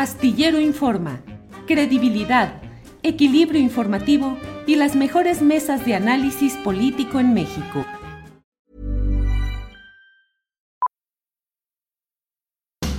Astillero 0.00 0.58
Informa, 0.58 1.20
credibilidad, 1.66 2.62
equilibrio 3.02 3.60
informativo 3.60 4.38
y 4.66 4.76
las 4.76 4.96
mejores 4.96 5.42
mesas 5.42 5.84
de 5.84 5.94
análisis 5.94 6.54
político 6.64 7.20
en 7.20 7.34
México. 7.34 7.84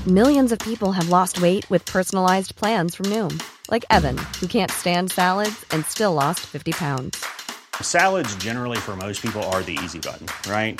Millions 0.06 0.52
of 0.52 0.60
people 0.60 0.92
have 0.92 1.10
lost 1.10 1.42
weight 1.42 1.68
with 1.72 1.84
personalized 1.88 2.56
plans 2.56 2.93
from 2.93 3.07
Noom, 3.07 3.41
like 3.71 3.83
Evan, 3.89 4.15
who 4.39 4.45
can't 4.45 4.70
stand 4.70 5.11
salads 5.11 5.65
and 5.71 5.83
still 5.88 6.13
lost 6.13 6.41
50 6.41 6.71
pounds. 6.73 7.18
Salads, 7.81 8.36
generally, 8.36 8.77
for 8.77 8.95
most 8.95 9.23
people, 9.23 9.41
are 9.52 9.63
the 9.63 9.75
easy 9.83 9.97
button, 9.97 10.27
right? 10.47 10.79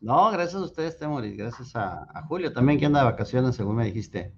No, 0.00 0.30
gracias 0.30 0.62
a 0.62 0.64
ustedes, 0.64 0.96
Temoris, 0.96 1.36
gracias 1.36 1.76
a, 1.76 2.06
a, 2.14 2.22
Julio 2.26 2.52
también 2.52 2.78
que 2.78 2.86
anda 2.86 3.00
de 3.00 3.04
vacaciones, 3.04 3.54
según 3.54 3.76
me 3.76 3.84
dijiste. 3.84 4.32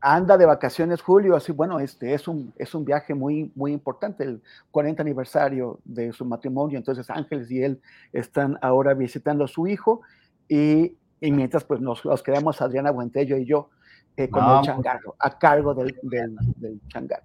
Anda 0.00 0.36
de 0.36 0.44
vacaciones 0.44 1.00
Julio, 1.00 1.34
así 1.34 1.52
bueno, 1.52 1.80
este 1.80 2.12
es 2.12 2.28
un, 2.28 2.52
es 2.56 2.74
un 2.74 2.84
viaje 2.84 3.14
muy, 3.14 3.50
muy 3.54 3.72
importante, 3.72 4.24
el 4.24 4.42
40 4.70 5.02
aniversario 5.02 5.80
de 5.84 6.12
su 6.12 6.26
matrimonio, 6.26 6.76
entonces 6.76 7.08
Ángeles 7.08 7.50
y 7.50 7.62
él 7.62 7.80
están 8.12 8.58
ahora 8.60 8.92
visitando 8.92 9.44
a 9.44 9.48
su 9.48 9.66
hijo 9.66 10.02
y, 10.48 10.96
y 11.20 11.32
mientras 11.32 11.64
pues 11.64 11.80
nos, 11.80 12.04
nos, 12.04 12.22
quedamos 12.22 12.60
Adriana 12.60 12.90
Buentello 12.90 13.38
y 13.38 13.46
yo 13.46 13.70
eh, 14.18 14.28
con 14.28 14.44
no, 14.44 14.60
el 14.60 14.66
changarro, 14.66 15.16
a 15.18 15.38
cargo 15.38 15.74
del, 15.74 15.98
del, 16.02 16.36
del 16.56 16.80
changarro. 16.88 17.24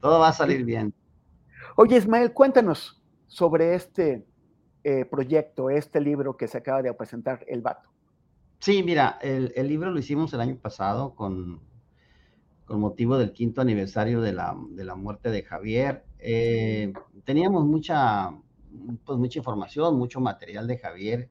Todo 0.00 0.20
va 0.20 0.28
a 0.28 0.32
salir 0.32 0.64
bien. 0.64 0.92
Oye 1.76 1.96
Ismael, 1.96 2.32
cuéntanos 2.32 3.00
sobre 3.28 3.74
este 3.74 4.26
eh, 4.84 5.04
proyecto, 5.04 5.70
este 5.70 6.00
libro 6.00 6.36
que 6.36 6.48
se 6.48 6.58
acaba 6.58 6.82
de 6.82 6.92
presentar, 6.94 7.44
El 7.48 7.60
Vato? 7.60 7.88
Sí, 8.58 8.82
mira, 8.82 9.18
el, 9.22 9.52
el, 9.56 9.68
libro 9.68 9.90
lo 9.90 9.98
hicimos 9.98 10.32
el 10.34 10.40
año 10.40 10.56
pasado 10.56 11.14
con, 11.14 11.60
con 12.66 12.80
motivo 12.80 13.16
del 13.16 13.32
quinto 13.32 13.60
aniversario 13.60 14.20
de 14.20 14.32
la, 14.32 14.56
de 14.70 14.84
la 14.84 14.94
muerte 14.94 15.30
de 15.30 15.42
Javier. 15.42 16.04
Eh, 16.18 16.92
teníamos 17.24 17.64
mucha, 17.64 18.30
pues, 19.04 19.18
mucha 19.18 19.38
información, 19.38 19.96
mucho 19.96 20.20
material 20.20 20.66
de 20.66 20.78
Javier 20.78 21.30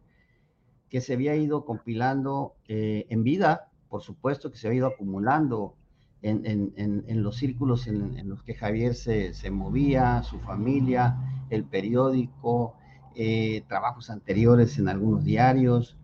que 0.89 1.01
se 1.01 1.13
había 1.13 1.35
ido 1.35 1.65
compilando 1.65 2.55
eh, 2.67 3.05
en 3.09 3.23
vida, 3.23 3.69
por 3.89 4.01
supuesto, 4.01 4.51
que 4.51 4.57
se 4.57 4.67
había 4.67 4.79
ido 4.79 4.87
acumulando 4.87 5.75
en, 6.21 6.45
en, 6.45 6.73
en, 6.75 7.05
en 7.07 7.23
los 7.23 7.37
círculos 7.37 7.87
en, 7.87 8.27
los 8.27 8.43
que 8.43 8.55
Javier 8.55 8.95
se, 8.95 9.33
se 9.33 9.51
movía, 9.51 10.23
su 10.23 10.39
familia, 10.39 11.17
el 11.49 11.63
periódico, 11.63 12.75
eh, 13.21 13.65
trabajos 13.67 14.09
anteriores 14.09 14.79
en 14.79 14.87
algunos 14.87 15.25
diarios, 15.25 15.97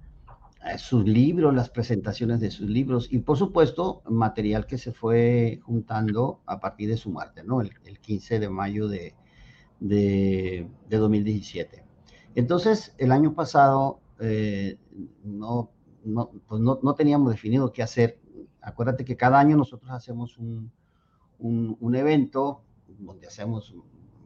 eh, 0.66 0.78
sus 0.78 1.06
libros, 1.06 1.56
las 1.56 1.70
presentaciones 1.70 2.42
de 2.42 2.52
sus 2.52 2.70
libros 2.70 3.08
y 3.09 3.20
por 3.20 3.38
supuesto 3.38 4.02
material 4.09 4.66
que 4.66 4.78
se 4.78 4.92
fue 4.92 5.62
juntando 5.64 6.42
a 6.46 6.59
partir 6.59 6.90
de 6.90 6.98
su 6.98 7.09
muerte, 7.09 7.42
¿no? 7.42 7.62
El, 7.62 7.72
el 7.86 8.00
15 8.00 8.40
de 8.40 8.50
mayo 8.50 8.90
de, 8.90 9.16
de, 9.80 10.68
de, 10.90 10.98
2017. 10.98 11.86
Entonces, 12.36 12.94
el 12.98 13.14
año 13.14 13.34
pasado 13.34 14.02
eh, 14.20 14.78
no, 15.24 15.72
no, 16.04 16.31
pues 16.50 16.59
no, 16.59 16.80
no, 16.84 16.96
teníamos 16.96 17.31
definido 17.31 17.72
qué 17.72 17.81
hacer. 17.81 18.20
Acuérdate 18.59 19.06
que 19.06 19.16
cada 19.16 19.40
año 19.40 19.56
nosotros 19.56 19.90
hacemos 19.92 20.38
un, 20.38 20.70
un 21.40 21.96
evento 21.96 22.62
donde 23.00 23.28
hacemos 23.28 23.74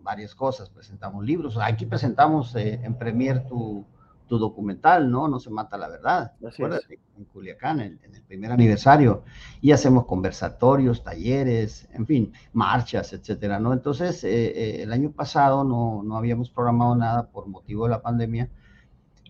varias 0.10 0.34
cosas, 0.34 0.72
presentamos 0.72 1.24
libros, 1.24 1.56
aquí 1.62 1.86
presentamos 1.86 2.56
eh, 2.56 2.80
en 2.84 2.96
Premier 2.96 3.46
tu, 3.48 3.86
tu, 4.28 4.40
documental, 4.40 5.12
¿no? 5.12 5.28
No 5.28 5.40
se 5.40 5.52
mata 5.52 5.78
la 5.78 5.88
verdad, 5.88 6.34
acuérdate, 6.52 7.00
en 7.16 7.26
Culiacán, 7.26 7.80
en, 7.80 8.00
en, 8.04 8.16
el 8.16 8.24
primer 8.24 8.52
aniversario, 8.52 9.24
y 9.62 9.72
hacemos 9.72 10.08
conversatorios, 10.08 11.04
talleres, 11.04 11.88
en 11.94 12.08
fin, 12.08 12.34
marchas, 12.54 13.14
etcétera, 13.14 13.60
¿no? 13.60 13.72
Entonces, 13.72 14.24
eh, 14.24 14.30
eh, 14.32 14.82
el 14.82 14.92
año 14.94 15.12
pasado 15.12 15.64
no, 15.64 16.02
no 16.04 16.18
habíamos 16.18 16.50
programado 16.50 16.96
nada 16.96 17.28
por 17.28 17.46
motivo 17.48 17.84
de 17.84 17.92
la 17.92 18.02
pandemia, 18.02 18.50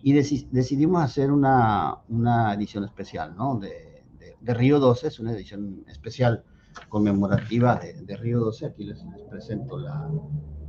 y 0.02 0.14
deci 0.14 0.48
decidimos 0.50 1.02
hacer 1.02 1.30
una, 1.30 1.98
una 2.08 2.54
edición 2.54 2.84
especial, 2.84 3.36
¿no? 3.36 3.58
De, 3.58 4.02
de, 4.18 4.34
de 4.40 4.54
Río 4.54 4.78
12, 4.78 5.08
es 5.08 5.20
una 5.20 5.32
edición 5.32 5.84
especial 5.88 6.42
conmemorativa 6.88 7.76
de, 7.76 7.92
de 8.02 8.16
Río 8.16 8.40
12, 8.40 8.66
aquí 8.66 8.84
les, 8.84 9.02
les 9.04 9.22
presento 9.28 9.78
la, 9.78 10.08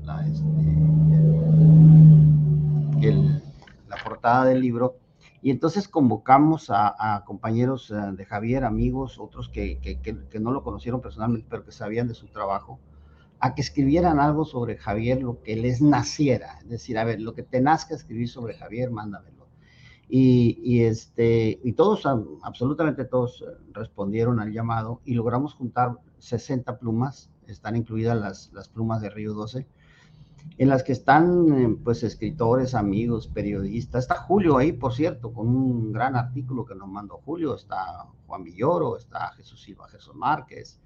la, 0.03 0.27
este, 0.27 0.45
el, 3.07 3.41
la, 3.89 3.95
portada 4.03 4.45
del 4.45 4.61
libro. 4.61 4.97
Y 5.41 5.49
entonces 5.49 5.87
convocamos 5.87 6.69
a, 6.69 7.15
a 7.15 7.25
compañeros 7.25 7.89
eh, 7.91 7.95
de 7.95 8.25
Javier, 8.25 8.63
amigos, 8.63 9.17
otros 9.19 9.49
que, 9.49 9.79
que, 9.79 9.99
que, 9.99 10.17
que, 10.29 10.39
no 10.39 10.51
lo 10.51 10.63
conocieron 10.63 11.01
personalmente, 11.01 11.47
pero 11.49 11.65
que 11.65 11.71
sabían 11.71 12.07
de 12.07 12.13
su 12.13 12.27
trabajo, 12.27 12.79
a 13.39 13.55
que 13.55 13.61
escribieran 13.61 14.19
algo 14.19 14.45
sobre 14.45 14.77
Javier, 14.77 15.23
lo 15.23 15.41
que 15.41 15.55
les 15.55 15.81
naciera. 15.81 16.59
Es 16.61 16.69
decir, 16.69 16.97
a 16.99 17.03
ver, 17.03 17.19
lo 17.19 17.33
que 17.33 17.41
te 17.41 17.59
nazca 17.59 17.95
escribir 17.95 18.29
sobre 18.29 18.53
Javier, 18.53 18.91
mándamelo. 18.91 19.47
Y, 20.13 20.59
y, 20.61 20.83
este, 20.83 21.59
y 21.63 21.71
todos, 21.71 22.05
absolutamente 22.43 23.05
todos, 23.05 23.41
eh, 23.41 23.45
respondieron 23.71 24.39
al 24.41 24.51
llamado 24.51 25.01
y 25.05 25.13
logramos 25.13 25.53
juntar 25.53 25.97
60 26.19 26.77
plumas, 26.79 27.31
están 27.47 27.77
incluidas 27.77 28.19
las, 28.19 28.51
las 28.53 28.67
plumas 28.67 29.01
de 29.01 29.09
Río 29.09 29.33
12, 29.33 29.65
en 30.57 30.69
las 30.69 30.83
que 30.83 30.91
están 30.91 31.53
eh, 31.53 31.77
pues 31.83 32.03
escritores, 32.03 32.75
amigos, 32.75 33.27
periodistas. 33.27 34.03
Está 34.03 34.15
Julio 34.15 34.57
ahí, 34.57 34.71
por 34.71 34.93
cierto, 34.93 35.33
con 35.33 35.47
un 35.47 35.91
gran 35.91 36.15
artículo 36.15 36.65
que 36.65 36.75
nos 36.75 36.87
mandó 36.87 37.21
Julio. 37.25 37.55
Está 37.55 38.05
Juan 38.27 38.43
Villoro, 38.43 38.97
está 38.97 39.31
Jesús 39.31 39.61
Silva, 39.61 39.87
Jesús 39.89 40.15
Márquez, 40.15 40.79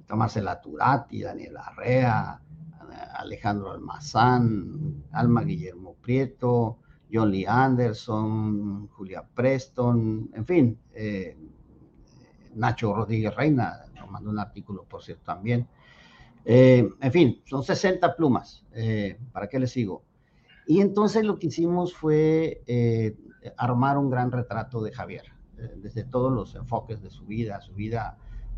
está 0.00 0.16
Marcela 0.16 0.60
Turati, 0.60 1.22
Daniel 1.22 1.56
Arrea, 1.56 2.40
Alejandro 3.14 3.72
Almazán, 3.72 5.04
Alma 5.12 5.42
Guillermo 5.42 5.94
Prieto, 6.00 6.78
John 7.12 7.30
Lee 7.30 7.46
Anderson, 7.46 8.88
Julia 8.88 9.24
Preston, 9.34 10.30
en 10.32 10.46
fin, 10.46 10.78
eh, 10.92 11.36
Nacho 12.54 12.94
Rodríguez 12.94 13.34
Reina 13.34 13.84
nos 13.94 14.10
mandó 14.10 14.30
un 14.30 14.38
artículo, 14.38 14.84
por 14.84 15.02
cierto, 15.02 15.24
también. 15.24 15.68
Eh, 16.44 16.88
en 17.00 17.12
fin, 17.12 17.42
son 17.44 17.62
60 17.62 18.16
plumas. 18.16 18.64
Eh, 18.72 19.18
¿Para 19.32 19.48
qué 19.48 19.58
les 19.58 19.72
sigo? 19.72 20.02
Y 20.66 20.80
entonces 20.80 21.24
lo 21.24 21.38
que 21.38 21.48
hicimos 21.48 21.94
fue 21.94 22.62
eh, 22.66 23.16
armar 23.56 23.98
un 23.98 24.10
gran 24.10 24.30
retrato 24.30 24.82
de 24.82 24.92
Javier, 24.92 25.24
desde 25.76 26.04
todos 26.04 26.32
los 26.32 26.54
enfoques 26.54 27.02
de 27.02 27.10
su 27.10 27.26
vida, 27.26 27.60
su 27.60 27.74
vida 27.74 28.16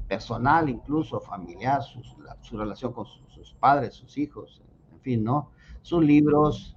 personal, 0.08 0.68
incluso 0.68 1.20
familiar, 1.20 1.80
su 1.82 2.56
relación 2.56 2.92
con 2.92 3.06
sus, 3.06 3.54
padres, 3.58 3.94
sus 3.94 4.18
hijos, 4.18 4.62
en 4.92 5.00
fin, 5.00 5.24
¿no? 5.24 5.50
Sus 5.80 6.04
libros, 6.04 6.76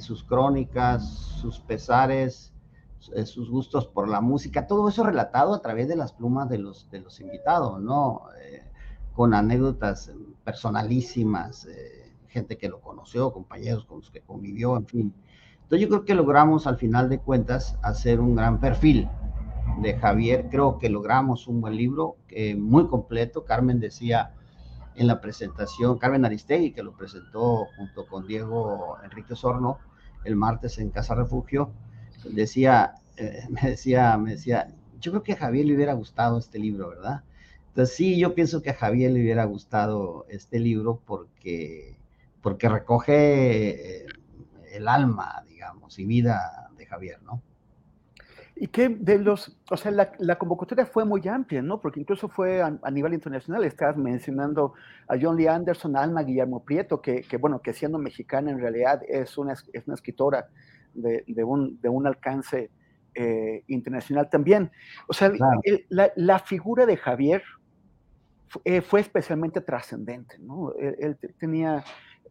sus 0.00 0.24
crónicas, 0.24 1.04
sus 1.40 1.58
pesares, 1.58 2.54
sus 3.24 3.50
gustos 3.50 3.86
por 3.86 4.08
la 4.08 4.20
música, 4.20 4.66
todo 4.66 4.88
eso 4.88 5.02
relatado 5.02 5.52
a 5.52 5.60
través 5.60 5.88
de 5.88 5.96
las 5.96 6.12
plumas 6.12 6.48
de 6.48 6.58
los 6.58 7.20
invitados, 7.20 7.80
¿no? 7.80 8.22
Con 9.12 9.34
anécdotas 9.34 10.12
personalísimas, 10.44 11.66
eh, 11.66 12.12
gente 12.28 12.56
que 12.56 12.68
lo 12.68 12.80
conoció, 12.80 13.32
compañeros 13.32 13.84
con 13.84 13.98
los 13.98 14.10
que 14.10 14.20
convivió, 14.20 14.76
en 14.76 14.86
fin. 14.86 15.14
Entonces 15.62 15.80
yo 15.80 15.88
creo 15.88 16.04
que 16.04 16.14
logramos 16.14 16.66
al 16.66 16.76
final 16.78 17.08
de 17.08 17.18
cuentas 17.18 17.78
hacer 17.82 18.20
un 18.20 18.34
gran 18.34 18.60
perfil 18.60 19.08
de 19.80 19.94
Javier, 19.98 20.48
creo 20.50 20.78
que 20.78 20.88
logramos 20.88 21.46
un 21.46 21.60
buen 21.60 21.76
libro, 21.76 22.16
eh, 22.28 22.54
muy 22.56 22.88
completo, 22.88 23.44
Carmen 23.44 23.80
decía 23.80 24.34
en 24.94 25.06
la 25.06 25.20
presentación, 25.20 25.98
Carmen 25.98 26.24
Aristegui, 26.24 26.72
que 26.72 26.82
lo 26.82 26.92
presentó 26.92 27.66
junto 27.76 28.06
con 28.06 28.26
Diego 28.26 28.98
Enrique 29.02 29.34
Sorno 29.34 29.78
el 30.24 30.36
martes 30.36 30.78
en 30.78 30.90
Casa 30.90 31.14
Refugio, 31.14 31.70
decía, 32.24 32.94
eh, 33.16 33.46
me 33.50 33.70
decía, 33.70 34.16
me 34.18 34.32
decía, 34.32 34.68
yo 35.00 35.12
creo 35.12 35.22
que 35.22 35.32
a 35.32 35.36
Javier 35.36 35.66
le 35.66 35.74
hubiera 35.74 35.94
gustado 35.94 36.38
este 36.38 36.58
libro, 36.58 36.88
¿verdad? 36.88 37.24
Entonces 37.72 37.96
sí, 37.96 38.18
yo 38.18 38.34
pienso 38.34 38.60
que 38.60 38.68
a 38.68 38.74
Javier 38.74 39.12
le 39.12 39.20
hubiera 39.22 39.44
gustado 39.46 40.26
este 40.28 40.58
libro 40.58 41.00
porque, 41.06 41.96
porque 42.42 42.68
recoge 42.68 44.02
eh, 44.02 44.06
el 44.72 44.88
alma, 44.88 45.42
digamos, 45.48 45.98
y 45.98 46.04
vida 46.04 46.70
de 46.76 46.84
Javier, 46.84 47.22
¿no? 47.22 47.40
Y 48.56 48.66
que 48.68 48.90
de 48.90 49.18
los, 49.18 49.56
o 49.70 49.76
sea, 49.78 49.90
la, 49.90 50.38
convocatoria 50.38 50.84
fue 50.84 51.06
muy 51.06 51.26
amplia, 51.26 51.62
¿no? 51.62 51.80
Porque 51.80 51.98
incluso 51.98 52.28
fue 52.28 52.60
a, 52.60 52.90
nivel 52.90 53.14
internacional. 53.14 53.64
Estabas 53.64 53.96
mencionando 53.96 54.74
a 55.08 55.16
John 55.18 55.38
Lee 55.38 55.46
Anderson, 55.46 55.96
a 55.96 56.02
Alma 56.02 56.24
Guillermo 56.24 56.62
Prieto, 56.62 57.00
que, 57.00 57.22
que, 57.22 57.38
bueno, 57.38 57.62
que 57.62 57.72
siendo 57.72 57.98
mexicana 57.98 58.50
en 58.50 58.60
realidad 58.60 59.00
es 59.08 59.38
una, 59.38 59.54
es 59.54 59.86
una 59.86 59.94
escritora 59.94 60.46
de, 60.92 61.24
de, 61.26 61.42
un, 61.42 61.80
de 61.80 61.88
un 61.88 62.06
alcance 62.06 62.70
eh, 63.14 63.62
internacional 63.66 64.30
también. 64.30 64.70
O 65.06 65.12
sea, 65.12 65.30
la, 65.88 66.38
figura 66.38 66.86
de 66.86 66.96
Javier 66.96 67.42
eh, 68.64 68.80
fue 68.80 69.00
especialmente 69.00 69.60
trascendente, 69.60 70.38
¿no? 70.38 70.72
Él, 70.78 71.16
tenía, 71.38 71.84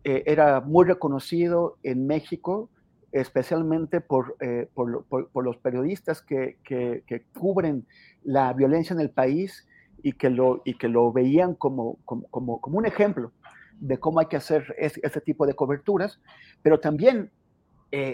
eh, 0.03 0.23
era 0.25 0.61
muy 0.61 0.85
reconocido 0.85 1.77
en 1.83 2.07
México, 2.07 2.69
especialmente 3.11 3.99
por, 3.99 4.37
por, 4.73 5.43
los 5.43 5.57
periodistas 5.57 6.21
que, 6.21 6.57
que, 6.63 7.25
cubren 7.37 7.85
la 8.23 8.53
violencia 8.53 8.93
en 8.93 9.01
el 9.01 9.09
país 9.09 9.67
y 10.01 10.13
que 10.13 10.29
lo, 10.29 10.61
y 10.63 10.75
que 10.75 10.87
lo 10.87 11.11
veían 11.11 11.55
como, 11.55 11.97
como, 12.05 12.27
como, 12.29 12.61
como 12.61 12.77
un 12.77 12.85
ejemplo 12.85 13.33
de 13.79 13.99
cómo 13.99 14.19
hay 14.19 14.27
que 14.27 14.37
hacer 14.37 14.75
ese, 14.77 15.21
tipo 15.21 15.45
de 15.45 15.55
coberturas, 15.55 16.21
pero 16.61 16.79
también 16.79 17.31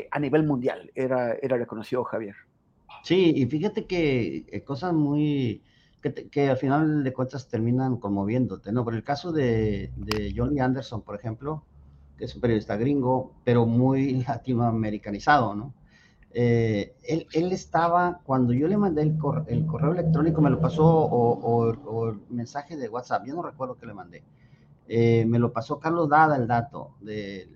a 0.10 0.20
nivel 0.20 0.44
mundial 0.44 0.92
era, 0.96 1.36
era 1.42 1.58
reconocido 1.58 2.04
Javier. 2.04 2.36
Sí, 3.04 3.34
y 3.36 3.46
fíjate 3.46 3.86
que 3.86 4.46
eh, 4.48 4.64
cosas 4.64 4.94
muy, 4.94 5.64
que, 6.02 6.50
al 6.50 6.58
final 6.58 7.04
de 7.04 7.14
cuentas 7.14 7.48
terminan 7.48 7.98
conmoviéndote, 7.98 8.72
¿no? 8.72 8.84
Por 8.84 8.96
el 8.96 9.04
caso 9.04 9.32
de, 9.32 9.92
de 9.96 10.34
Johnny 10.36 10.60
Anderson, 10.60 11.02
por 11.02 11.16
ejemplo, 11.16 11.64
que 12.18 12.26
es 12.26 12.36
un 12.36 12.42
periodista 12.42 12.76
gringo, 12.78 13.34
pero 13.44 13.66
muy 13.66 14.24
latinoamericanizado, 14.28 15.56
¿no? 15.56 15.74
Eh, 16.32 16.96
él, 17.04 17.26
él, 17.34 17.52
estaba, 17.52 18.20
cuando 18.24 18.54
yo 18.54 18.68
le 18.68 18.78
mandé 18.78 19.02
el, 19.02 19.18
el 19.48 19.66
correo 19.66 19.92
electrónico, 19.94 20.42
me 20.42 20.50
lo 20.50 20.60
pasó, 20.60 20.86
o, 20.86 22.10
el 22.10 22.20
mensaje 22.30 22.76
de 22.76 22.90
WhatsApp, 22.90 23.26
yo 23.26 23.34
no 23.34 23.42
recuerdo 23.42 23.76
que 23.76 23.88
le 23.88 23.94
mandé, 23.94 24.24
eh, 24.88 25.26
me 25.26 25.40
lo 25.40 25.52
pasó 25.52 25.80
Carlos 25.80 26.10
Dada, 26.10 26.36
el 26.36 26.48
dato, 26.48 26.96
del, 27.02 27.50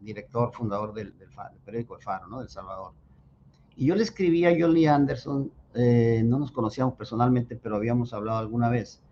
director, 0.00 0.52
fundador 0.52 0.94
del, 0.94 1.18
del, 1.18 1.28
periódico 1.64 1.96
El 1.96 2.02
Faro, 2.02 2.28
¿no? 2.28 2.38
Del 2.40 2.48
Salvador. 2.48 2.92
Y 3.74 3.86
yo 3.86 3.94
le 3.94 4.02
escribí 4.02 4.44
a 4.44 4.56
Johnny 4.58 4.86
Anderson, 4.86 5.50
eh, 5.74 6.22
no 6.24 6.38
nos 6.38 6.52
conocíamos 6.52 6.94
personalmente, 6.94 7.56
pero 7.56 7.76
habíamos 7.76 8.12
hablado 8.12 8.38
alguna 8.38 8.68
vez. 8.68 9.02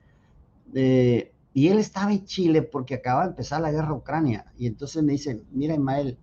y 0.73 1.69
él 1.69 1.79
estaba 1.79 2.13
en 2.13 2.25
Chile 2.27 2.63
porque 2.63 2.95
acaba 2.95 3.23
de 3.23 3.31
empezar 3.31 3.61
la 3.63 3.73
guerra 3.73 3.95
Ucrania. 3.95 4.47
Y 4.59 4.67
entonces 4.67 5.03
me 5.03 5.13
dice, 5.13 5.43
mira 5.53 5.75
Ismael, 5.75 6.19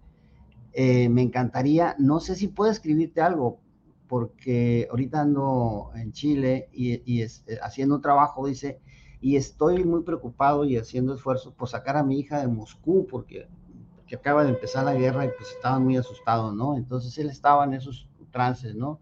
eh, 0.74 1.08
me 1.08 1.22
encantaría, 1.22 1.96
no 2.00 2.20
sé 2.20 2.36
si 2.36 2.48
puedo 2.48 2.72
escribirte 2.72 3.22
algo, 3.22 3.60
porque 4.08 4.88
ahorita 4.90 5.22
ando 5.22 5.92
en 5.96 6.12
Chile 6.12 6.68
y, 6.74 7.22
eh, 7.22 7.30
haciendo 7.62 8.02
trabajo, 8.02 8.48
dice, 8.48 8.80
y 9.22 9.36
estoy 9.36 9.84
muy 9.84 10.02
preocupado 10.02 10.66
y 10.66 10.78
haciendo 10.78 11.14
esfuerzos 11.14 11.54
por 11.54 11.70
sacar 11.70 11.96
a 11.96 12.04
mi 12.04 12.20
hija 12.20 12.42
de 12.42 12.48
Moscú, 12.48 13.06
porque, 13.08 13.48
porque 13.96 14.16
acaba 14.16 14.44
de 14.44 14.50
empezar 14.50 14.84
la 14.84 14.96
guerra 14.96 15.26
y 15.26 15.30
pues 15.38 15.52
estaban 15.52 15.84
muy 15.84 15.96
asustados, 15.96 16.56
¿no? 16.56 16.76
Entonces 16.76 17.16
él 17.20 17.30
estaba 17.30 17.64
en 17.64 17.74
esos 17.74 18.10
trances, 18.32 18.76
¿no? 18.76 19.00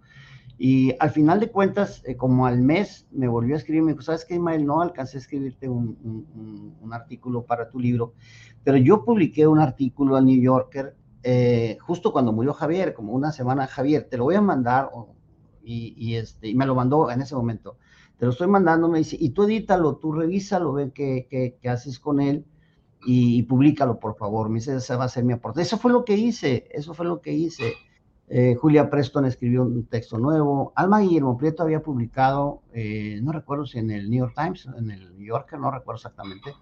Y 0.63 0.93
al 0.99 1.09
final 1.09 1.39
de 1.39 1.49
cuentas, 1.49 2.03
eh, 2.05 2.15
como 2.15 2.45
al 2.45 2.61
mes, 2.61 3.07
me 3.09 3.27
volvió 3.27 3.55
a 3.55 3.57
escribir, 3.57 3.81
me 3.81 3.93
dijo, 3.93 4.03
¿sabes 4.03 4.25
qué, 4.25 4.35
Ismael? 4.35 4.63
No 4.63 4.79
alcancé 4.79 5.17
a 5.17 5.21
escribirte 5.21 5.67
un, 5.67 6.77
un, 6.79 6.93
artículo 6.93 7.43
para 7.47 7.67
tu 7.67 7.79
libro, 7.79 8.13
pero 8.63 8.77
yo 8.77 9.03
publiqué 9.03 9.47
un 9.47 9.57
artículo 9.57 10.17
al 10.17 10.25
New 10.25 10.39
Yorker 10.39 10.95
eh, 11.23 11.79
justo 11.81 12.11
cuando 12.11 12.31
murió 12.31 12.53
Javier, 12.53 12.93
como 12.93 13.13
una 13.13 13.31
semana 13.31 13.65
Javier, 13.65 14.07
te 14.07 14.17
lo 14.17 14.25
voy 14.25 14.35
a 14.35 14.41
mandar, 14.41 14.91
y, 15.63 15.95
y, 15.97 16.17
este, 16.17 16.49
y 16.49 16.53
me 16.53 16.67
lo 16.67 16.75
mandó 16.75 17.09
en 17.09 17.21
ese 17.21 17.33
momento. 17.33 17.77
Te 18.19 18.25
lo 18.25 18.31
estoy 18.31 18.45
mandando, 18.47 18.87
me 18.87 18.99
dice, 18.99 19.17
y 19.19 19.31
tú 19.31 19.45
edítalo, 19.45 19.95
tú 19.95 20.11
revísalo, 20.11 20.73
ve 20.73 20.91
qué, 20.93 21.25
qué, 21.27 21.57
qué 21.59 21.69
haces 21.69 21.97
con 21.97 22.21
él 22.21 22.45
y, 23.07 23.39
y, 23.39 23.41
públicalo, 23.41 23.97
por 23.99 24.15
favor. 24.15 24.47
Me 24.49 24.59
dice, 24.59 24.75
esa 24.75 24.95
va 24.95 25.05
a 25.05 25.09
ser 25.09 25.23
mi 25.23 25.33
aporte. 25.33 25.63
Eso 25.63 25.79
fue 25.79 25.91
lo 25.91 26.05
que 26.05 26.17
hice, 26.17 26.67
eso 26.69 26.93
fue 26.93 27.07
lo 27.07 27.19
que 27.19 27.33
hice. 27.33 27.73
Eh, 28.33 28.56
Julia 28.56 28.89
Preston 28.89 29.25
escribió 29.25 29.63
un 29.63 29.88
texto 29.88 30.18
nuevo. 30.18 30.72
Alma 30.78 31.01
Guillermo 31.01 31.38
Prieto 31.38 31.63
había 31.63 31.81
publicado, 31.81 32.62
eh, 32.72 33.19
no 33.22 33.33
recuerdo 33.33 33.66
si 33.66 33.78
en 33.78 33.92
el 33.92 34.10
New 34.10 34.19
York 34.19 34.33
Times, 34.33 34.69
en 34.78 34.89
el 34.89 35.18
New 35.18 35.28
Yorker, 35.28 35.60
no 35.60 35.69
recuerdo 35.69 35.98
exactamente, 35.98 36.54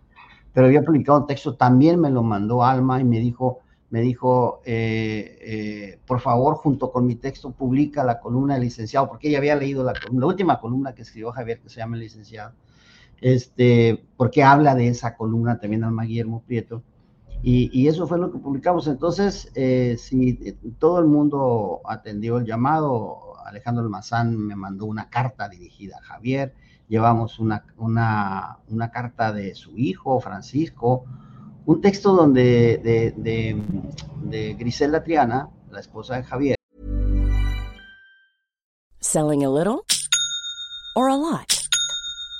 pero 0.51 0.66
había 0.66 0.81
publicado 0.81 1.19
un 1.19 1.27
texto, 1.27 1.54
también 1.54 2.00
me 2.00 2.10
lo 2.10 2.24
mandó 2.24 2.63
Alma 2.63 3.00
y 3.00 3.04
me 3.04 3.19
dijo, 3.19 3.60
me 3.92 4.01
dijo, 4.01 4.62
eh, 4.66 6.00
por 6.07 6.19
favor, 6.21 6.56
junto 6.56 6.92
con 6.92 7.06
mi 7.06 7.13
texto, 7.13 7.51
publica 7.51 8.04
la 8.04 8.19
columna 8.19 8.56
del 8.56 8.63
licenciado, 8.63 9.07
porque 9.07 9.27
ella 9.30 9.38
había 9.38 9.56
leído 9.56 9.83
la, 9.83 9.94
la 10.12 10.25
última 10.25 10.60
columna 10.60 10.95
que 10.95 11.04
escribió 11.04 11.31
Javier, 11.31 11.62
que 11.62 11.69
se 11.69 11.81
llama 11.81 11.98
El 11.98 12.01
licenciado, 12.01 12.51
este, 13.21 14.04
porque 14.18 14.42
habla 14.42 14.74
de 14.74 14.88
esa 14.88 15.16
columna 15.16 15.60
también 15.60 15.83
Alma 15.83 16.06
Guillermo 16.06 16.42
Prieto. 16.48 16.81
Y, 17.41 17.88
eso 17.88 18.06
fue 18.06 18.19
lo 18.19 18.31
que 18.31 18.38
publicamos. 18.38 18.88
Entonces, 18.88 19.51
eh, 19.56 19.95
si 19.97 20.38
eh, 20.44 20.57
todo 20.77 21.00
el 21.00 21.06
mundo 21.06 21.81
atendió 21.86 22.38
el 22.38 22.45
llamado, 22.45 23.38
Alejandro 23.45 23.83
Almazán 23.83 24.38
me 24.38 24.56
mandó 24.56 24.86
una 24.86 25.09
carta 25.09 25.47
dirigida 25.47 25.97
a 25.97 26.03
Javier, 26.03 26.53
llevamos 26.89 27.39
una, 27.39 27.63
una, 27.77 28.57
una 28.68 28.91
carta 28.91 29.31
de 29.31 29.56
su 29.56 29.77
hijo, 29.77 30.19
Francisco, 30.19 31.06
un 31.65 31.81
texto 31.81 32.13
donde 32.13 32.80
de, 32.83 33.13
de, 33.15 34.53
Grisela 34.56 35.03
Triana, 35.03 35.50
la 35.71 35.80
esposa 35.80 36.15
de 36.15 36.24
Javier. 36.24 36.56
Selling 39.00 39.45
a 39.45 39.50
little 39.50 39.85
or 40.95 41.09
a 41.09 41.15
lot. 41.15 41.58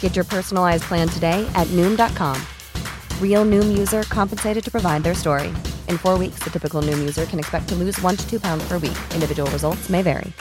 Get 0.00 0.14
your 0.14 0.24
personalized 0.24 0.84
plan 0.84 1.08
today 1.08 1.44
at 1.56 1.66
noom.com. 1.72 2.40
Real 3.20 3.44
noom 3.44 3.76
user 3.76 4.04
compensated 4.04 4.62
to 4.62 4.70
provide 4.70 5.02
their 5.02 5.14
story. 5.14 5.48
In 5.88 5.98
four 5.98 6.16
weeks, 6.16 6.38
the 6.44 6.50
typical 6.50 6.80
noom 6.80 7.00
user 7.00 7.26
can 7.26 7.40
expect 7.40 7.68
to 7.70 7.74
lose 7.74 8.00
one 8.00 8.16
to 8.16 8.30
two 8.30 8.38
pounds 8.38 8.62
per 8.68 8.78
week. 8.78 8.96
Individual 9.14 9.50
results 9.50 9.90
may 9.90 10.02
vary. 10.02 10.32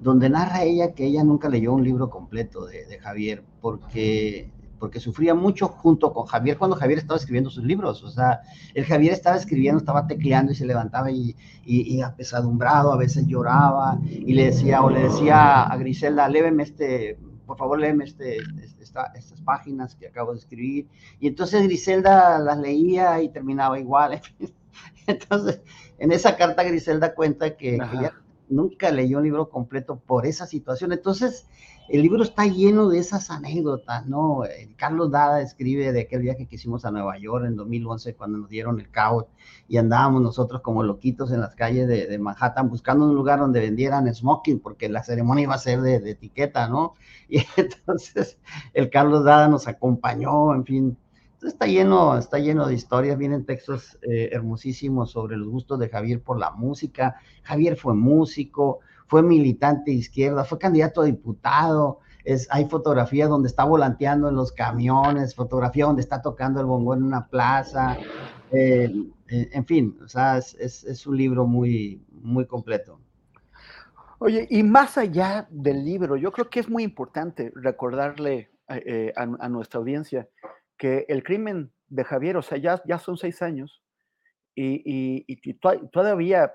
Donde 0.00 0.30
narra 0.30 0.62
ella 0.62 0.94
que 0.94 1.06
ella 1.06 1.24
nunca 1.24 1.48
leyó 1.48 1.72
un 1.72 1.82
libro 1.82 2.08
completo 2.08 2.66
de, 2.66 2.86
de 2.86 3.00
Javier 3.00 3.42
porque 3.60 4.48
porque 4.78 5.00
sufría 5.00 5.34
mucho 5.34 5.68
junto 5.68 6.12
con 6.12 6.26
Javier 6.26 6.58
cuando 6.58 6.76
Javier 6.76 6.98
estaba 6.98 7.18
escribiendo 7.18 7.50
sus 7.50 7.64
libros. 7.64 8.02
O 8.02 8.10
sea, 8.10 8.40
el 8.74 8.84
Javier 8.84 9.12
estaba 9.12 9.36
escribiendo, 9.36 9.78
estaba 9.78 10.06
tecleando 10.06 10.52
y 10.52 10.54
se 10.54 10.66
levantaba 10.66 11.10
y, 11.10 11.36
y, 11.64 12.00
apesadumbrado, 12.00 12.92
a 12.92 12.96
veces 12.96 13.26
lloraba 13.26 13.98
y 14.04 14.34
le 14.34 14.46
decía, 14.46 14.82
o 14.82 14.90
le 14.90 15.02
decía 15.02 15.64
a 15.64 15.76
Griselda, 15.76 16.28
léveme 16.28 16.62
este 16.62 17.18
por 17.46 17.56
favor 17.56 17.80
léeme 17.80 18.04
este, 18.04 18.36
este 18.62 18.82
estas 18.82 19.40
páginas 19.42 19.94
que 19.94 20.06
acabo 20.06 20.32
de 20.32 20.38
escribir. 20.38 20.86
Y 21.18 21.28
entonces 21.28 21.62
Griselda 21.62 22.38
las 22.38 22.58
leía 22.58 23.22
y 23.22 23.30
terminaba 23.30 23.78
igual. 23.78 24.20
Entonces, 25.06 25.62
en 25.98 26.12
esa 26.12 26.36
carta 26.36 26.62
Griselda 26.62 27.14
cuenta 27.14 27.56
que, 27.56 27.76
ella 27.76 28.12
nunca 28.50 28.90
leyó 28.90 29.18
un 29.18 29.24
libro 29.24 29.48
completo 29.48 29.98
por 29.98 30.26
esa 30.26 30.46
situación. 30.46 30.92
Entonces, 30.92 31.46
el 31.88 32.02
libro 32.02 32.22
está 32.22 32.44
lleno 32.46 32.88
de 32.88 32.98
esas 32.98 33.30
anécdotas, 33.30 34.06
¿no? 34.06 34.44
Eh, 34.44 34.70
Carlos 34.76 35.10
Dada 35.10 35.40
escribe 35.40 35.90
de 35.92 36.02
aquel 36.02 36.20
viaje 36.20 36.46
que 36.46 36.56
hicimos 36.56 36.84
a 36.84 36.90
Nueva 36.90 37.18
York 37.18 37.46
en 37.46 37.56
2011 37.56 38.14
cuando 38.14 38.38
nos 38.38 38.50
dieron 38.50 38.78
el 38.78 38.90
caos 38.90 39.24
y 39.68 39.78
andábamos 39.78 40.20
nosotros 40.20 40.60
como 40.60 40.82
loquitos 40.82 41.32
en 41.32 41.40
las 41.40 41.54
calles 41.54 41.88
de, 41.88 42.18
Manhattan 42.18 42.68
buscando 42.68 43.06
un 43.06 43.14
lugar 43.14 43.38
donde 43.38 43.60
vendieran 43.60 44.12
smoking 44.12 44.60
porque 44.60 44.88
la 44.90 45.02
ceremonia 45.02 45.44
iba 45.44 45.54
a 45.54 45.58
ser 45.58 45.80
de, 45.80 45.96
etiqueta, 46.10 46.68
¿no? 46.68 46.94
Y 47.30 47.42
entonces 47.56 48.38
el 48.74 48.90
Carlos 48.90 49.24
Dada 49.24 49.48
nos 49.48 49.66
acompañó, 49.66 50.54
en 50.54 50.64
fin. 50.64 50.98
Está 51.42 51.66
lleno, 51.66 52.16
está 52.18 52.38
lleno 52.38 52.66
de 52.66 52.74
historias, 52.74 53.18
vienen 53.18 53.44
textos 53.44 53.98
eh, 54.02 54.30
hermosísimos 54.32 55.10
sobre 55.10 55.36
los 55.36 55.48
gustos 55.48 55.78
de 55.78 55.88
Javier 55.88 56.22
por 56.22 56.38
la 56.38 56.50
música. 56.50 57.16
Javier 57.42 57.76
fue 57.76 57.94
músico, 57.94 58.80
fue 59.06 59.22
militante 59.22 59.90
izquierda, 59.90 60.44
fue 60.44 60.58
candidato 60.58 61.02
a 61.02 61.04
diputado, 61.04 62.00
hay 62.50 62.66
fotografías 62.66 63.28
donde 63.28 63.48
está 63.48 63.64
volanteando 63.64 64.28
en 64.28 64.34
los 64.34 64.52
camiones, 64.52 65.34
fotografía 65.34 65.86
donde 65.86 66.02
está 66.02 66.20
tocando 66.20 66.60
el 66.60 66.66
bongo 66.66 66.94
en 66.94 67.02
una 67.02 67.26
plaza, 67.26 67.96
eh, 68.50 68.92
eh, 69.28 69.48
en 69.52 69.66
fin, 69.66 69.98
o 70.04 70.08
sea, 70.08 70.38
es, 70.38 71.06
un 71.06 71.16
libro 71.16 71.46
muy, 71.46 72.02
muy 72.10 72.46
completo. 72.46 73.00
Oye, 74.18 74.46
y 74.50 74.62
más 74.62 74.98
allá 74.98 75.46
del 75.50 75.84
libro, 75.84 76.16
yo 76.16 76.32
creo 76.32 76.50
que 76.50 76.60
es 76.60 76.68
muy 76.68 76.82
importante 76.82 77.52
recordarle 77.54 78.50
eh, 78.68 79.12
a, 79.16 79.48
nuestra 79.48 79.78
audiencia 79.78 80.28
que 80.78 81.04
el 81.08 81.22
crimen 81.22 81.72
de 81.88 82.04
Javier, 82.04 82.36
o 82.36 82.42
sea, 82.42 82.58
ya, 82.58 82.82
ya 82.86 82.98
son 82.98 83.16
seis 83.16 83.42
años 83.42 83.82
y, 84.54 85.24
y, 85.26 85.54
todavía 85.92 86.52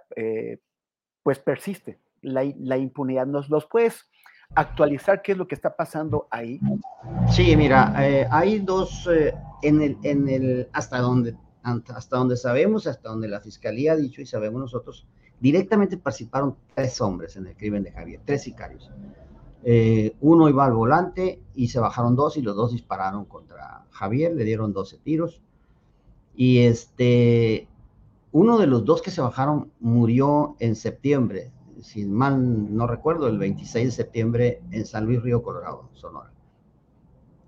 pues 1.24 1.40
persiste 1.40 2.00
la, 2.22 2.78
impunidad. 2.78 3.26
¿Nos 3.26 3.50
los 3.50 3.66
puedes 3.66 4.06
actualizar 4.56 5.22
qué 5.22 5.32
es 5.32 5.38
lo 5.38 5.48
que 5.48 5.56
está 5.56 5.76
pasando 5.76 6.28
ahí? 6.30 6.60
Sí, 7.32 7.56
mira, 7.56 7.94
eh, 8.00 8.28
hay 8.30 8.60
dos, 8.60 9.08
eh, 9.12 9.34
en, 9.62 9.82
el, 9.82 9.98
en 10.04 10.30
el, 10.30 10.70
hasta 10.74 11.00
donde, 11.00 11.36
hasta 11.64 12.18
donde 12.18 12.38
sabemos, 12.38 12.88
hasta 12.88 13.10
donde 13.10 13.28
la 13.28 13.40
fiscalía 13.40 13.94
ha 13.94 13.96
dicho 13.96 14.22
y 14.22 14.26
sabemos 14.26 14.62
nosotros, 14.62 15.08
directamente 15.40 15.98
participaron 15.98 16.56
tres 16.76 17.00
hombres 17.02 17.36
en 17.36 17.48
el 17.48 17.56
crimen 17.56 17.84
de 17.84 17.92
Javier, 17.92 18.22
tres 18.26 18.44
sicarios. 18.44 18.92
Eh, 19.64 20.16
uno 20.22 20.50
iba 20.50 20.66
al 20.66 20.74
volante 20.74 21.42
y 21.56 21.70
se 21.70 21.80
bajaron 21.80 22.16
dos 22.16 22.38
y 22.38 22.42
los 22.42 22.56
dos 22.56 22.72
dispararon 22.72 23.26
contra 23.26 23.86
Javier, 23.92 24.34
le 24.36 24.44
dieron 24.44 24.74
12 24.74 24.98
tiros. 24.98 25.42
Y 26.36 26.60
este, 26.60 27.68
uno 28.32 28.58
de 28.58 28.68
los 28.68 28.86
dos 28.86 29.02
que 29.02 29.12
se 29.12 29.22
bajaron 29.22 29.72
murió 29.80 30.56
en 30.60 30.76
septiembre 30.76 31.52
si 31.84 32.06
mal 32.06 32.76
no 32.76 32.88
recuerdo, 32.88 33.28
el 33.28 33.38
26 33.38 33.86
de 33.86 33.92
septiembre 33.92 34.62
en 34.72 34.86
San 34.86 35.06
Luis 35.06 35.22
Río 35.22 35.44
Colorado, 35.44 35.90
Sonora, 35.94 36.32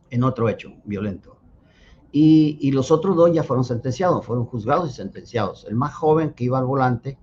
en 0.09 0.23
otro 0.23 0.49
hecho 0.49 0.73
violento. 0.83 1.37
Y, 2.11 2.71
los 2.71 2.91
otros 2.91 3.17
dos 3.17 3.33
ya 3.33 3.43
fueron 3.43 3.65
sentenciados, 3.65 4.25
fueron 4.25 4.45
juzgados 4.45 4.89
y 4.89 4.93
sentenciados. 4.93 5.65
El 5.65 5.75
más 5.75 5.93
joven 5.93 6.31
que 6.31 6.45
iba 6.45 6.57
al 6.57 6.65
volante 6.65 7.17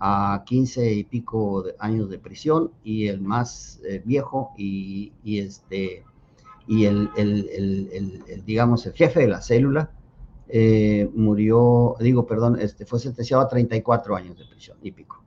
a 0.00 0.42
15 0.46 0.92
y 0.92 1.04
pico 1.04 1.62
de 1.62 1.76
años 1.78 2.10
de 2.10 2.18
prisión 2.18 2.72
y 2.82 3.06
el 3.06 3.20
más 3.20 3.80
eh, 3.84 4.02
viejo 4.04 4.52
y, 4.56 5.12
este 5.24 6.04
y 6.66 6.84
el, 6.86 7.10
digamos 8.44 8.86
el 8.86 8.94
jefe 8.94 9.20
de 9.20 9.28
la 9.28 9.42
célula 9.42 9.90
eh, 10.52 11.08
murió, 11.14 11.94
digo, 12.00 12.26
perdón, 12.26 12.58
este, 12.60 12.84
fue 12.84 12.98
sentenciado 12.98 13.42
a 13.42 13.48
34 13.48 14.16
años 14.16 14.36
de 14.36 14.46
prisión 14.46 14.78
y 14.82 14.90
pico. 14.90 15.22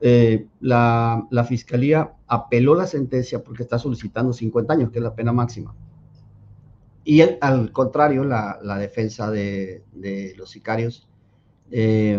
Eh, 0.00 0.46
la, 0.60 1.26
fiscalía 1.46 2.14
apeló 2.26 2.74
la 2.74 2.86
sentencia 2.86 3.42
porque 3.42 3.64
está 3.64 3.78
solicitando 3.78 4.32
50 4.32 4.72
años, 4.72 4.90
que 4.90 4.98
es 4.98 5.04
la 5.04 5.14
pena 5.14 5.32
máxima. 5.32 5.74
Y 7.04 7.20
al 7.40 7.72
contrario, 7.72 8.24
la, 8.24 8.78
defensa 8.78 9.30
de, 9.30 9.82
los 10.36 10.50
sicarios 10.50 11.07
eh, 11.70 12.18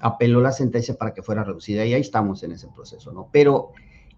apeló 0.00 0.40
la 0.40 0.52
sentencia 0.52 0.94
para 0.94 1.14
que 1.14 1.22
fuera 1.22 1.44
reducida 1.44 1.84
y 1.86 1.94
ahí 1.94 2.00
estamos 2.00 2.42
en 2.42 2.52
ese 2.52 2.68
proceso, 2.68 3.12
¿no? 3.12 3.28
Pero 3.32 3.72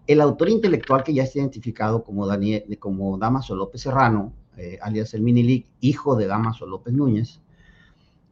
el 0.07 0.21
autor 0.21 0.49
intelectual 0.49 1.03
que 1.03 1.13
ya 1.13 1.23
está 1.23 1.39
identificado 1.39 2.03
como, 2.03 2.27
Daniel, 2.27 2.77
como 2.79 3.17
Damaso 3.17 3.55
López 3.55 3.81
Serrano, 3.81 4.33
eh, 4.57 4.77
alias 4.81 5.13
el 5.13 5.21
Minilic, 5.21 5.67
hijo 5.81 6.15
de 6.15 6.27
Damaso 6.27 6.65
López 6.65 6.93
Núñez, 6.93 7.41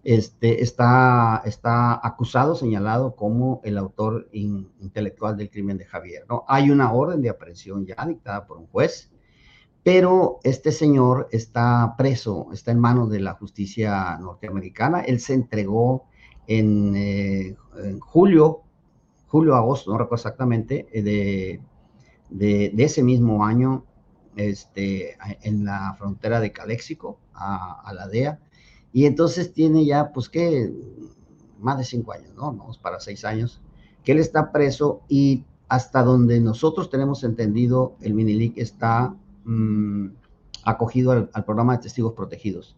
este, 0.03 0.61
está, 0.61 1.41
está 1.45 2.05
acusado, 2.05 2.55
señalado 2.55 3.15
como 3.15 3.61
el 3.63 3.77
autor 3.77 4.27
intelectual 4.31 5.37
del 5.37 5.49
crimen 5.49 5.77
de 5.77 5.85
Javier. 5.85 6.25
¿no? 6.29 6.43
Hay 6.47 6.69
una 6.69 6.91
orden 6.91 7.21
de 7.21 7.29
aprehensión 7.29 7.85
ya 7.85 8.05
dictada 8.05 8.45
por 8.45 8.57
un 8.57 8.67
juez, 8.67 9.11
pero 9.81 10.39
este 10.43 10.71
señor 10.71 11.27
está 11.31 11.95
preso, 11.97 12.47
está 12.53 12.71
en 12.71 12.79
manos 12.79 13.09
de 13.09 13.19
la 13.19 13.33
justicia 13.33 14.17
norteamericana. 14.17 15.01
Él 15.01 15.19
se 15.19 15.33
entregó 15.33 16.05
en, 16.47 16.95
eh, 16.95 17.55
julio, 17.99 18.61
julio, 19.27 19.55
agosto, 19.55 19.91
no 19.91 19.97
recuerdo 19.97 20.21
exactamente, 20.21 20.87
eh, 20.91 21.01
de, 21.01 22.71
de, 22.73 22.83
ese 22.83 23.03
mismo 23.03 23.45
año 23.45 23.85
este, 24.35 25.17
en 25.41 25.65
la 25.65 25.95
frontera 25.97 26.39
de 26.39 26.51
Caléxico 26.51 27.19
a, 27.33 27.81
a 27.81 27.93
la 27.93 28.07
DEA 28.07 28.39
y 28.93 29.05
entonces 29.07 29.53
tiene 29.53 29.85
ya, 29.85 30.11
pues 30.13 30.29
que, 30.29 30.71
más 31.59 31.77
de 31.79 31.83
cinco 31.83 32.13
años, 32.13 32.33
¿no? 32.35 32.53
Vamos 32.53 32.77
para 32.77 32.99
seis 32.99 33.25
años, 33.25 33.61
que 34.03 34.11
él 34.11 34.19
está 34.19 34.51
preso 34.51 35.01
y 35.09 35.45
hasta 35.67 36.03
donde 36.03 36.39
nosotros 36.39 36.91
tenemos 36.91 37.23
entendido, 37.23 37.95
el 38.01 38.13
Minilic 38.13 38.57
está 38.57 39.15
mm, 39.45 40.09
acogido 40.63 41.11
al, 41.11 41.45
programa 41.45 41.75
de 41.75 41.83
testigos 41.83 42.13
protegidos. 42.13 42.75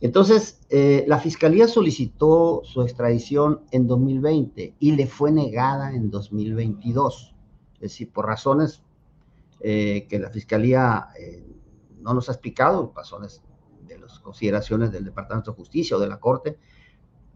Entonces, 0.00 0.60
eh, 0.70 1.04
la 1.08 1.18
fiscalía 1.18 1.66
solicitó 1.66 2.62
su 2.64 2.82
extradición 2.82 3.62
en 3.72 3.86
2020 3.86 4.76
y 4.78 4.92
le 4.92 5.06
fue 5.06 5.32
negada 5.32 5.92
en 5.92 6.10
2022. 6.10 7.34
Es 7.74 7.80
decir, 7.80 8.12
por 8.12 8.26
razones 8.26 8.82
eh, 9.60 10.06
que 10.08 10.18
la 10.18 10.30
fiscalía 10.30 11.08
eh, 11.18 11.44
no 12.00 12.14
nos 12.14 12.28
ha 12.28 12.32
explicado, 12.32 12.92
razones 12.94 13.42
consideraciones 14.22 14.92
del 14.92 15.04
Departamento 15.04 15.52
de 15.52 15.56
Justicia 15.56 15.96
o 15.96 16.00
de 16.00 16.06
la 16.06 16.20
Corte 16.20 16.58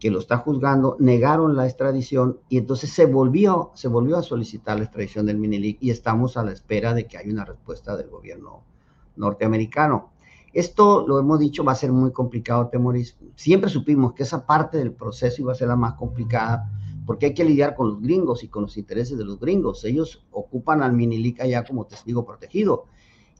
que 0.03 0.11
lo 0.11 0.19
está 0.19 0.37
juzgando, 0.37 0.97
negaron 0.99 1.55
la 1.55 1.65
extradición 1.65 2.39
y 2.49 2.57
entonces 2.57 2.91
se 2.91 3.05
volvió, 3.05 3.71
se 3.73 3.87
volvió 3.87 4.17
a 4.17 4.21
solicitar 4.21 4.77
la 4.77 4.83
extradición 4.83 5.25
del 5.25 5.37
Minilic 5.37 5.77
y 5.79 5.91
estamos 5.91 6.35
a 6.35 6.43
la 6.43 6.51
espera 6.51 6.93
de 6.93 7.07
que 7.07 7.17
haya 7.17 7.31
una 7.31 7.45
respuesta 7.45 7.95
del 7.95 8.09
gobierno 8.09 8.65
norteamericano. 9.15 10.11
Esto, 10.53 11.05
lo 11.07 11.19
hemos 11.19 11.39
dicho, 11.39 11.63
va 11.63 11.71
a 11.71 11.75
ser 11.75 11.91
muy 11.91 12.11
complicado, 12.11 12.67
Temoris. 12.67 13.17
Siempre 13.35 13.69
supimos 13.69 14.13
que 14.13 14.23
esa 14.23 14.45
parte 14.45 14.77
del 14.77 14.93
proceso 14.93 15.41
iba 15.41 15.51
a 15.51 15.55
ser 15.55 15.67
la 15.67 15.75
más 15.75 15.95
complicada 15.95 16.69
porque 17.05 17.27
hay 17.27 17.33
que 17.33 17.43
lidiar 17.43 17.75
con 17.75 17.89
los 17.89 18.01
gringos 18.01 18.43
y 18.43 18.47
con 18.47 18.63
los 18.63 18.77
intereses 18.77 19.17
de 19.17 19.25
los 19.25 19.39
gringos. 19.39 19.83
Ellos 19.83 20.23
ocupan 20.31 20.83
al 20.83 20.93
Minilic 20.93 21.41
allá 21.41 21.63
como 21.65 21.85
testigo 21.85 22.25
protegido 22.25 22.85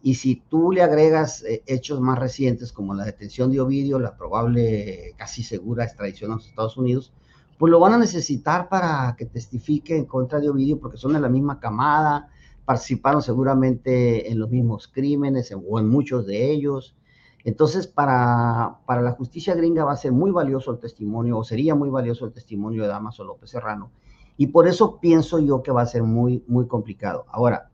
y 0.06 0.16
si 0.16 0.36
tú 0.36 0.74
le 0.74 0.82
agregas 0.82 1.44
eh, 1.44 1.64
hechos 1.66 2.02
más 2.02 2.20
recientes 2.20 2.74
como 2.74 2.94
la 2.94 3.06
detención 3.06 3.52
de 3.54 3.62
Ovidio, 3.62 4.00
la 4.00 4.18
probable 4.18 5.14
casi 5.18 5.44
segura 5.44 5.86
extradición 5.86 6.32
a 6.32 6.36
los 6.36 6.48
Estados 6.48 6.76
Unidos, 6.76 7.14
pues 7.58 7.72
lo 7.72 7.80
van 7.80 7.94
a 7.94 7.98
necesitar 7.98 8.68
para 8.68 9.16
que 9.18 9.26
testifique 9.26 9.96
en 9.96 10.04
contra 10.04 10.42
de 10.42 10.50
Ovidio 10.50 10.78
porque 10.78 10.98
son 10.98 11.14
de 11.14 11.22
la 11.22 11.30
misma 11.30 11.58
camada, 11.58 12.28
participaron 12.66 13.22
seguramente 13.22 14.30
en 14.30 14.40
los 14.40 14.50
mismos 14.50 14.90
crímenes 14.90 15.54
o 15.56 15.80
en 15.80 15.88
muchos 15.88 16.26
de 16.26 16.52
ellos. 16.52 16.96
Entonces, 17.44 17.88
para, 17.88 18.80
para 18.86 19.02
la 19.02 19.12
justicia 19.12 19.54
gringa 19.54 19.84
va 19.84 19.94
a 19.94 19.98
ser 19.98 20.12
muy 20.12 20.32
valioso 20.32 20.72
el 20.72 20.80
testimonio, 20.80 21.38
o 21.38 21.44
sería 21.44 21.76
muy 21.76 21.90
valioso 21.90 22.26
el 22.26 22.32
testimonio 22.32 22.84
de 22.84 22.90
Damaso 22.90 23.24
López 23.24 23.50
Serrano. 23.50 23.92
Y 24.38 24.48
por 24.48 24.68
eso 24.68 25.00
pienso 25.00 25.40
yo 25.40 25.62
que 25.62 25.72
va 25.72 25.82
a 25.82 25.86
ser 25.86 26.04
muy, 26.04 26.44
muy 26.48 26.68
complicado. 26.68 27.26
Ahora, 27.30 27.70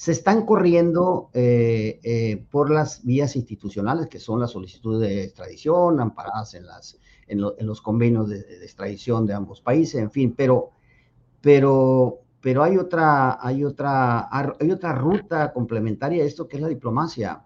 se 0.00 0.12
están 0.12 0.46
corriendo 0.46 1.28
eh, 1.34 2.00
eh, 2.02 2.46
por 2.50 2.70
las 2.70 3.04
vías 3.04 3.36
institucionales, 3.36 4.08
que 4.08 4.18
son 4.18 4.40
las 4.40 4.52
solicitudes 4.52 5.00
de 5.00 5.24
extradición, 5.24 6.00
amparadas 6.00 6.54
en, 6.54 6.64
las, 6.64 6.98
en, 7.26 7.40
los 7.40 7.82
convenios 7.82 8.30
de, 8.30 8.38
extradición 8.62 9.26
de 9.26 9.34
ambos 9.34 9.60
países, 9.60 10.00
en 10.00 10.10
fin, 10.10 10.34
pero, 10.34 10.70
pero, 11.42 12.20
pero 12.40 12.62
hay, 12.62 12.78
otra, 12.78 13.46
hay, 13.46 13.62
otra, 13.62 14.26
hay 14.30 14.70
otra 14.70 14.94
ruta 14.94 15.52
complementaria 15.52 16.22
a 16.24 16.26
esto 16.26 16.48
que 16.48 16.56
es 16.56 16.62
la 16.62 16.68
diplomacia. 16.68 17.44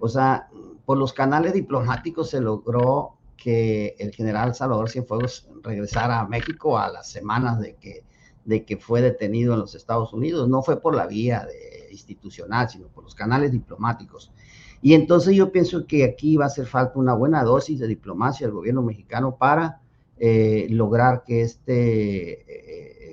O 0.00 0.08
sea, 0.08 0.48
por 0.84 0.98
los 0.98 1.12
canales 1.12 1.52
diplomáticos 1.52 2.30
se 2.30 2.40
logró 2.40 3.14
que 3.36 3.94
el 3.98 4.12
general 4.12 4.54
Salvador 4.54 4.90
Cienfuegos 4.90 5.48
regresara 5.62 6.20
a 6.20 6.26
México 6.26 6.76
a 6.76 6.90
las 6.90 7.08
semanas 7.08 7.60
de 7.60 7.76
que 7.76 8.02
de 8.44 8.64
que 8.64 8.76
fue 8.76 9.00
detenido 9.00 9.54
en 9.54 9.60
los 9.60 9.74
Estados 9.74 10.12
Unidos. 10.12 10.48
No 10.48 10.62
fue 10.62 10.80
por 10.80 10.94
la 10.94 11.06
vía 11.06 11.46
institucional, 11.90 12.68
sino 12.68 12.88
por 12.88 13.04
los 13.04 13.14
canales 13.14 13.52
diplomáticos. 13.52 14.32
Y 14.82 14.94
entonces 14.94 15.36
yo 15.36 15.52
pienso 15.52 15.86
que 15.86 16.04
aquí 16.04 16.36
va 16.36 16.44
a 16.44 16.48
hacer 16.48 16.66
falta 16.66 16.98
una 16.98 17.14
buena 17.14 17.44
dosis 17.44 17.78
de 17.78 17.86
diplomacia 17.86 18.46
del 18.46 18.54
gobierno 18.54 18.82
mexicano 18.82 19.36
para 19.36 19.80
eh, 20.18 20.66
lograr 20.70 21.22
que 21.24 21.42
este, 21.42 22.40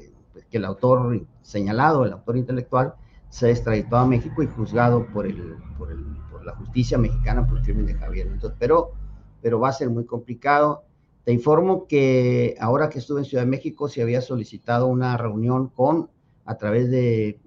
eh, 0.08 0.13
que 0.50 0.58
el 0.58 0.65
autor 0.65 1.25
señalado, 1.41 2.06
el 2.06 2.13
autor 2.13 2.38
intelectual, 2.38 2.96
sea 3.29 3.50
extraditado 3.50 3.98
a 3.98 4.08
México 4.08 4.41
y 4.41 4.48
juzgado 4.48 5.06
por, 5.08 5.27
el, 5.27 5.58
por, 5.77 5.91
el, 5.91 6.06
la 6.47 6.55
justicia 6.55 6.97
mexicana 6.97 7.45
por 7.45 7.59
el 7.59 7.63
crimen 7.63 7.85
de 7.85 7.93
Javier. 7.93 8.27
Entonces, 8.27 8.57
pero, 8.59 8.93
pero 9.41 9.59
va 9.59 9.69
a 9.69 9.73
ser 9.73 9.89
muy 9.89 10.05
complicado. 10.05 10.83
Te 11.23 11.33
informo 11.33 11.87
que 11.87 12.55
ahora 12.59 12.89
que 12.89 12.99
estuve 12.99 13.19
en 13.19 13.25
Ciudad 13.25 13.43
de 13.43 13.49
México 13.49 13.89
se 13.89 14.01
había 14.01 14.21
solicitado 14.21 14.87
una 14.87 15.17
reunión 15.17 15.67
con, 15.67 16.09
a 16.45 16.55
través 16.55 16.89
de, 16.89 17.39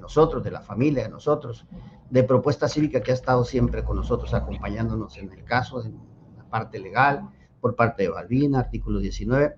nosotros, 0.00 0.42
de 0.42 0.52
la 0.52 0.62
familia, 0.62 1.02
de 1.02 1.10
nosotros, 1.10 1.66
de 2.08 2.22
propuesta 2.22 2.68
cívica 2.68 3.00
que 3.02 3.10
ha 3.10 3.14
estado 3.14 3.44
siempre 3.44 3.82
con 3.82 3.96
nosotros 3.96 4.32
acompañándonos 4.34 5.18
en 5.18 5.32
el 5.32 5.44
caso, 5.44 5.84
en 5.84 5.98
la 6.36 6.48
parte 6.48 6.78
legal, 6.78 7.28
por 7.60 7.74
parte 7.74 8.04
de 8.04 8.08
Balbina, 8.08 8.60
artículo 8.60 9.00
19. 9.00 9.56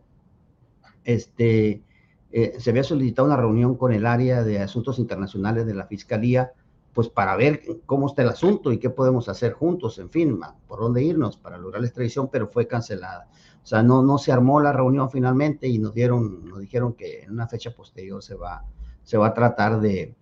Este, 1.04 1.82
eh, 2.30 2.54
se 2.58 2.70
había 2.70 2.82
solicitado 2.82 3.26
una 3.26 3.36
reunión 3.36 3.76
con 3.76 3.92
el 3.92 4.06
área 4.06 4.42
de 4.42 4.58
asuntos 4.58 4.98
internacionales 4.98 5.66
de 5.66 5.74
la 5.74 5.86
Fiscalía, 5.86 6.52
pues 6.92 7.08
para 7.08 7.36
ver 7.36 7.62
cómo 7.86 8.06
está 8.06 8.22
el 8.22 8.28
asunto 8.28 8.72
y 8.72 8.78
qué 8.78 8.90
podemos 8.90 9.28
hacer 9.28 9.52
juntos, 9.52 9.98
en 9.98 10.10
fin, 10.10 10.38
por 10.66 10.80
dónde 10.80 11.02
irnos 11.02 11.36
para 11.36 11.56
lograr 11.56 11.80
la 11.80 11.86
extradición, 11.86 12.28
pero 12.30 12.48
fue 12.48 12.66
cancelada. 12.66 13.28
O 13.62 13.66
sea, 13.66 13.82
no, 13.82 14.02
no 14.02 14.18
se 14.18 14.32
armó 14.32 14.60
la 14.60 14.72
reunión 14.72 15.10
finalmente 15.10 15.68
y 15.68 15.78
nos 15.78 15.94
dieron, 15.94 16.48
nos 16.48 16.60
dijeron 16.60 16.94
que 16.94 17.22
en 17.22 17.30
una 17.30 17.46
fecha 17.48 17.70
posterior 17.70 18.22
se 18.22 18.34
va, 18.34 18.64
se 19.04 19.16
va 19.16 19.28
a 19.28 19.34
tratar 19.34 19.80
de, 19.80 20.14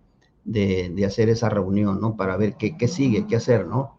de, 0.45 1.05
hacer 1.05 1.29
esa 1.29 1.49
reunión, 1.49 1.99
¿no? 1.99 2.15
Para 2.15 2.37
ver 2.37 2.55
qué, 2.55 2.77
qué 2.77 2.87
sigue, 2.87 3.27
qué 3.27 3.35
hacer, 3.35 3.65
¿no? 3.65 3.97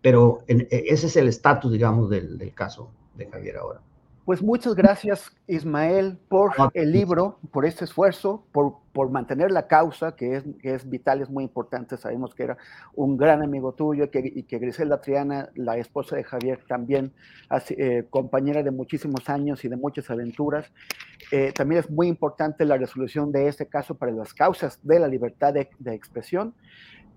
Pero 0.00 0.44
e, 0.46 0.68
ese 0.70 1.06
es 1.06 1.16
el 1.16 1.28
estatus, 1.28 1.72
digamos, 1.72 2.10
del, 2.10 2.38
del 2.38 2.54
caso 2.54 2.90
de 3.14 3.26
Javier 3.26 3.56
ahora. 3.56 3.80
Pues 4.24 4.42
muchas 4.42 4.74
gracias, 4.74 5.36
Ismael, 5.46 6.16
por 6.30 6.52
el 6.72 6.92
libro, 6.92 7.38
por 7.52 7.66
este 7.66 7.84
esfuerzo, 7.84 8.46
por, 8.52 8.76
por 8.94 9.10
mantener 9.10 9.50
la 9.50 9.66
causa, 9.66 10.16
que 10.16 10.36
es, 10.36 10.44
que 10.62 10.74
es 10.74 10.88
vital, 10.88 11.20
es 11.20 11.28
muy 11.28 11.44
importante. 11.44 11.98
Sabemos 11.98 12.34
que 12.34 12.44
era 12.44 12.56
un 12.94 13.18
gran 13.18 13.42
amigo 13.42 13.74
tuyo 13.74 14.10
que, 14.10 14.20
y 14.34 14.44
que 14.44 14.58
Griselda 14.58 15.02
Triana, 15.02 15.50
la 15.54 15.76
esposa 15.76 16.16
de 16.16 16.24
Javier, 16.24 16.64
también 16.66 17.12
eh, 17.68 18.06
compañera 18.08 18.62
de 18.62 18.70
muchísimos 18.70 19.28
años 19.28 19.62
y 19.62 19.68
de 19.68 19.76
muchas 19.76 20.08
aventuras. 20.08 20.72
Eh, 21.30 21.52
también 21.54 21.80
es 21.80 21.90
muy 21.90 22.08
importante 22.08 22.64
la 22.64 22.78
resolución 22.78 23.30
de 23.30 23.48
este 23.48 23.66
caso 23.66 23.94
para 23.94 24.10
las 24.10 24.32
causas 24.32 24.80
de 24.82 25.00
la 25.00 25.08
libertad 25.08 25.52
de, 25.52 25.68
de 25.78 25.94
expresión. 25.94 26.54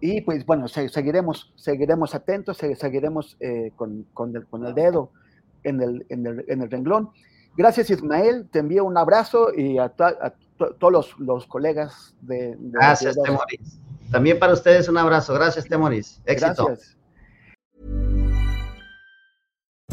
Y 0.01 0.19
pues 0.21 0.45
bueno, 0.45 0.67
seguiremos, 0.67 1.53
seguiremos 1.55 2.13
atentos, 2.13 2.57
seguiremos 2.57 3.37
eh, 3.39 3.71
con, 3.77 4.05
con, 4.13 4.35
el, 4.35 4.45
con 4.45 4.65
el 4.65 4.75
dedo 4.75 5.13
en 5.67 5.81
el, 5.81 6.05
en 6.09 6.25
el, 6.25 6.45
en 6.47 6.61
el 6.61 6.69
renglón. 6.69 7.09
Gracias 7.55 7.89
Ismael, 7.89 8.47
te 8.51 8.59
envío 8.59 8.85
un 8.85 8.97
abrazo 8.97 9.51
y 9.53 9.77
a, 9.79 9.85
a 9.85 10.33
todos 10.57 10.93
los, 10.93 11.19
los, 11.19 11.47
colegas 11.47 12.15
de... 12.21 12.55
de 12.55 12.57
Gracias, 12.59 13.17
Temoris. 13.21 13.79
También 14.11 14.39
para 14.39 14.53
ustedes 14.53 14.87
un 14.87 14.97
abrazo. 14.97 15.33
Gracias, 15.33 15.65
Temoris. 15.65 16.21
Éxito. 16.25 16.65
Gracias. 16.67 16.96